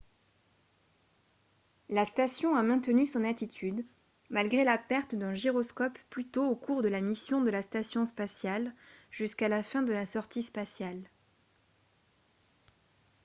la 1.89 2.05
station 2.05 2.55
a 2.55 2.63
maintenu 2.63 3.05
son 3.05 3.23
attitude 3.23 3.85
malgré 4.31 4.63
la 4.63 4.79
perte 4.79 5.13
d'un 5.13 5.35
gyroscope 5.35 5.99
plus 6.09 6.25
tôt 6.27 6.49
au 6.49 6.55
cours 6.55 6.81
de 6.81 6.87
la 6.87 7.01
mission 7.01 7.41
de 7.43 7.51
la 7.51 7.61
station 7.61 8.07
spatiale 8.07 8.73
jusqu'à 9.11 9.47
la 9.47 9.61
fin 9.61 9.83
de 9.83 9.93
la 9.93 10.07
sortie 10.07 10.41
spatiale 10.41 11.03